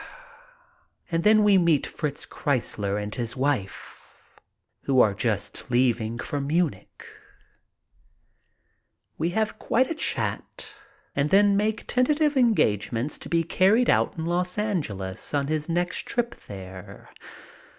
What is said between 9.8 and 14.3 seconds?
a chat and then make tentative engagements to be carried out in